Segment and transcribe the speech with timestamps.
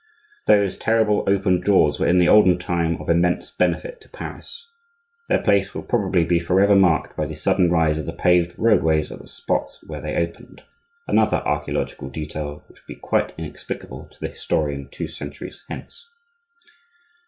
[0.47, 4.67] Those terrible open jaws were in the olden time of immense benefit to Paris.
[5.29, 9.11] Their place will probably be forever marked by the sudden rise of the paved roadways
[9.11, 14.29] at the spots where they opened,—another archaeological detail which will be quite inexplicable to the
[14.29, 16.09] historian two centuries hence.